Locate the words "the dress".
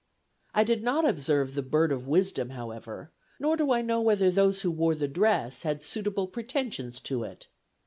4.95-5.61